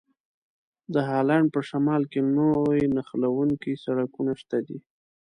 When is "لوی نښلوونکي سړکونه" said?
2.35-4.33